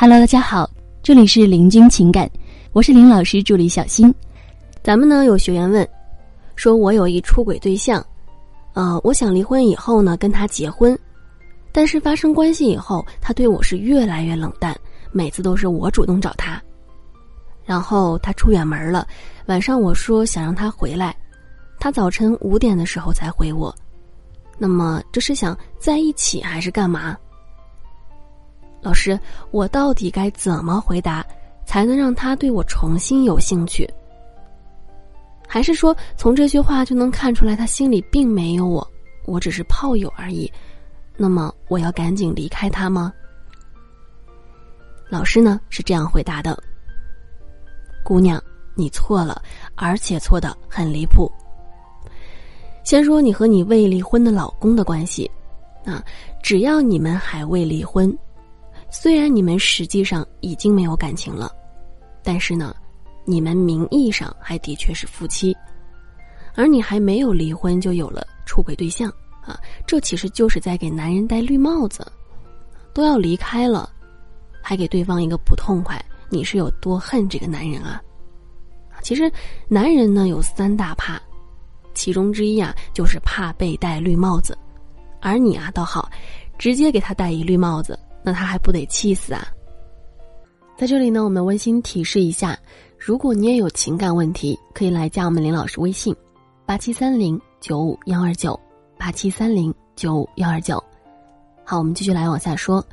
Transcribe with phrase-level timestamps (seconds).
[0.00, 0.70] Hello，大家好，
[1.02, 2.30] 这里是林君情感，
[2.72, 4.14] 我是林老师助理小新。
[4.80, 5.86] 咱们呢有学员问，
[6.54, 8.00] 说我有一出轨对象，
[8.74, 10.96] 呃，我想离婚以后呢跟他结婚，
[11.72, 14.72] 但是发生关系以后，他对我是越来越冷淡，
[15.10, 16.62] 每次都是我主动找他，
[17.64, 19.04] 然后他出远门了，
[19.46, 21.12] 晚上我说想让他回来，
[21.80, 23.74] 他早晨五点的时候才回我，
[24.58, 27.18] 那么这是想在一起还是干嘛？
[28.80, 29.18] 老师，
[29.50, 31.24] 我到底该怎么回答，
[31.64, 33.88] 才能让他对我重新有兴趣？
[35.46, 38.86] 还是说从这句话就能看出来他心里并没有我，
[39.24, 40.50] 我只是炮友而已？
[41.16, 43.12] 那么我要赶紧离开他吗？
[45.08, 46.56] 老师呢是这样回答的：
[48.04, 48.40] 姑娘，
[48.74, 49.42] 你错了，
[49.74, 51.30] 而且错的很离谱。
[52.84, 55.30] 先说你和你未离婚的老公的关系，
[55.84, 56.04] 啊，
[56.42, 58.16] 只要你们还未离婚。
[58.90, 61.52] 虽然你们实际上已经没有感情了，
[62.22, 62.74] 但是呢，
[63.24, 65.56] 你们名义上还的确是夫妻，
[66.54, 69.12] 而你还没有离婚就有了出轨对象
[69.42, 72.06] 啊，这其实就是在给男人戴绿帽子。
[72.94, 73.88] 都要离开了，
[74.60, 78.02] 还给对方一个不痛快，你是有多恨这个男人啊？
[79.02, 79.30] 其实，
[79.68, 81.20] 男人呢有三大怕，
[81.94, 84.58] 其中之一啊就是怕被戴绿帽子，
[85.20, 86.10] 而你啊倒好，
[86.58, 87.96] 直接给他戴一绿帽子。
[88.28, 89.48] 那他还不得气死啊！
[90.76, 92.58] 在这里呢，我们温馨提示一下：
[92.98, 96.14] 如果你也有情感问题，可以来加我们林老师微信：
[96.66, 98.60] 八七三零九五幺二九
[98.98, 100.76] 八七三零九五幺二九。
[101.64, 102.84] 好，我们继续来往下说。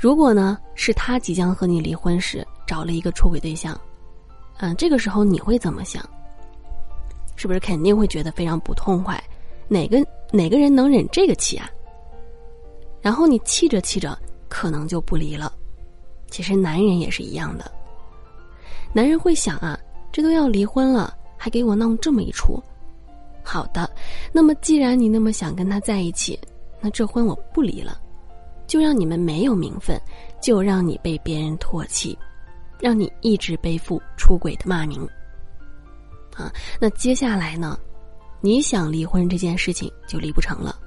[0.00, 3.80] 如果呢是他即将和你离婚时找了一个出轨对象，
[4.58, 6.04] 嗯，这个时候你会怎么想？
[7.36, 9.22] 是不是肯定会觉得非常不痛快？
[9.68, 11.70] 哪个哪个人能忍这个气啊？
[13.00, 14.18] 然后你气着气着，
[14.54, 15.52] 可能就不离了。
[16.30, 17.68] 其实男人也是一样的，
[18.92, 19.76] 男人会想啊，
[20.12, 22.62] 这都要离婚了，还给我弄这么一出。
[23.42, 23.90] 好的，
[24.32, 26.38] 那么既然你那么想跟他在一起，
[26.80, 28.00] 那这婚我不离了，
[28.68, 30.00] 就让你们没有名分，
[30.40, 32.16] 就让你被别人唾弃，
[32.78, 35.04] 让你一直背负出轨的骂名。
[36.36, 37.76] 啊，那接下来呢，
[38.40, 40.78] 你想离婚这件事情就离不成了。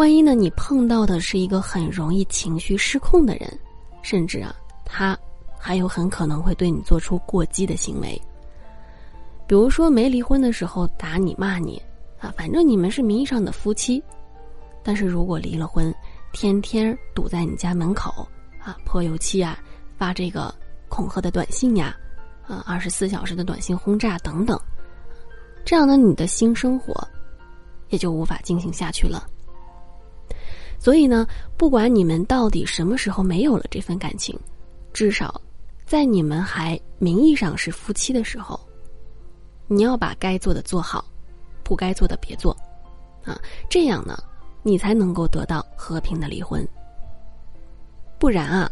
[0.00, 0.34] 万一呢？
[0.34, 3.60] 你碰到的是一个很容易情绪失控的人，
[4.00, 5.14] 甚至啊，他
[5.58, 8.18] 还有很可能会对你做出过激的行为。
[9.46, 11.82] 比如说没离婚的时候打你骂你，
[12.18, 14.02] 啊，反正你们是名义上的夫妻。
[14.82, 15.94] 但是如果离了婚，
[16.32, 18.26] 天天堵在你家门口
[18.58, 19.58] 啊，泼油漆啊，
[19.98, 20.50] 发这个
[20.88, 21.94] 恐吓的短信呀，
[22.46, 24.58] 啊，二十四小时的短信轰炸等等，
[25.62, 27.06] 这样呢，你的新生活
[27.90, 29.26] 也就无法进行下去了。
[30.80, 31.26] 所以呢，
[31.58, 34.36] 不管你们到底什么时候没有了这份感情，
[34.94, 35.38] 至少，
[35.84, 38.58] 在你们还名义上是夫妻的时候，
[39.68, 41.04] 你要把该做的做好，
[41.62, 42.56] 不该做的别做，
[43.24, 43.38] 啊，
[43.68, 44.18] 这样呢，
[44.62, 46.66] 你才能够得到和平的离婚。
[48.18, 48.70] 不然啊，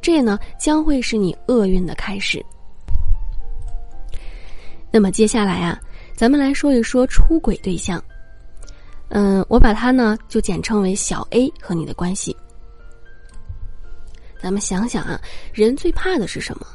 [0.00, 2.42] 这呢将会是你厄运的开始。
[4.90, 5.78] 那么接下来啊，
[6.14, 8.02] 咱们来说一说出轨对象。
[9.08, 12.36] 嗯，我把它呢就简称为小 A 和你的关系。
[14.40, 15.20] 咱们想想啊，
[15.52, 16.66] 人最怕的是什么？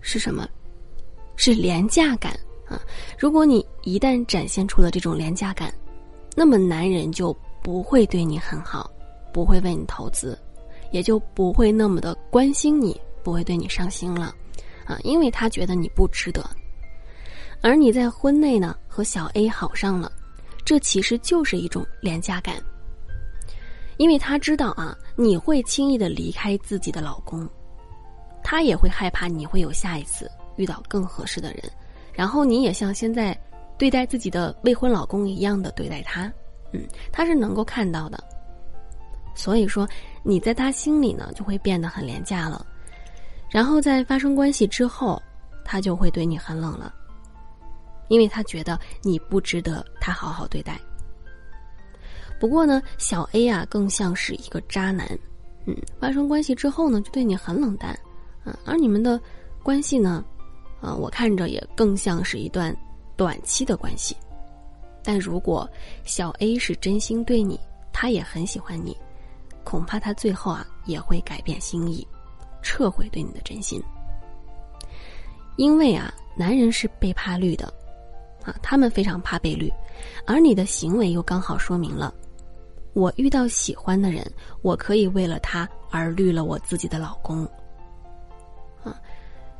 [0.00, 0.48] 是什么？
[1.36, 2.32] 是廉价感
[2.66, 2.80] 啊！
[3.18, 5.70] 如果你一旦展现出了这种廉价感，
[6.34, 8.90] 那么男人就不会对你很好，
[9.32, 10.38] 不会为你投资，
[10.92, 14.34] 也就不会那么的关心你，不会对你上心了
[14.86, 14.98] 啊！
[15.02, 16.42] 因为他觉得你不值得。
[17.60, 20.10] 而你在婚内呢和小 A 好上了。
[20.66, 22.56] 这其实就是一种廉价感，
[23.98, 27.48] 因为他知道啊，你会轻易的离开自己的老公，
[28.42, 31.62] 他也会害怕你会有下一次遇到更合适的人，
[32.12, 33.38] 然后你也像现在
[33.78, 36.24] 对待自己的未婚老公一样的对待他，
[36.72, 38.18] 嗯，他是能够看到的，
[39.36, 39.88] 所以说
[40.24, 42.66] 你在他心里呢就会变得很廉价了，
[43.48, 45.22] 然后在发生关系之后，
[45.64, 46.92] 他就会对你很冷了。
[48.08, 50.80] 因为他觉得你不值得他好好对待。
[52.38, 55.06] 不过呢，小 A 啊更像是一个渣男，
[55.64, 57.98] 嗯，发生关系之后呢，就对你很冷淡，
[58.44, 59.18] 嗯，而你们的
[59.62, 60.24] 关系呢，
[60.80, 62.76] 啊，我看着也更像是一段
[63.16, 64.14] 短期的关系。
[65.02, 65.68] 但如果
[66.04, 67.58] 小 A 是真心对你，
[67.92, 68.94] 他也很喜欢你，
[69.64, 72.06] 恐怕他最后啊也会改变心意，
[72.60, 73.82] 撤回对你的真心。
[75.56, 77.72] 因为啊，男人是被怕绿的。
[78.46, 79.70] 啊，他们非常怕被绿，
[80.24, 82.14] 而你的行为又刚好说明了，
[82.92, 84.24] 我遇到喜欢的人，
[84.62, 87.44] 我可以为了他而绿了我自己的老公。
[88.84, 88.94] 啊，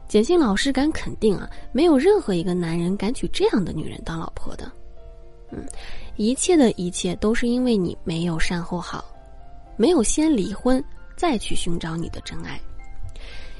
[0.06, 4.70] 简信老师敢肯定啊，没有任何一个男人敢娶这样的女人当老婆的。
[5.50, 5.66] 嗯，
[6.14, 9.04] 一切的一切都是因为你没有善后好，
[9.76, 10.82] 没有先离婚
[11.16, 12.60] 再去寻找你的真爱。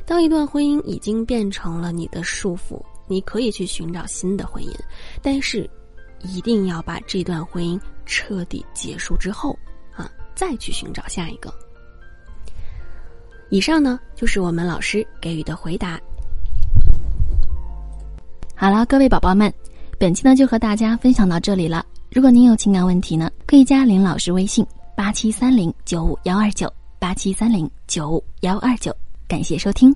[0.05, 4.75] 当一段婚姻已经变成了你的束缚，你可以去寻找新的婚姻，
[5.23, 5.69] 但是
[6.23, 9.57] 一定要把这段婚姻彻底结束之后
[9.95, 11.53] 啊，再去寻找下一个。
[13.49, 16.01] 以上呢就是我们老师给予的回答。
[18.55, 19.53] 好了，各位宝宝们。
[19.99, 21.85] 本期呢就和大家分享到这里了。
[22.11, 24.67] 如果您有情感问题呢，可以加林老师微信
[24.97, 28.95] 八七三零九五幺二九八七三零九五幺二九。
[29.29, 29.95] 感谢收听。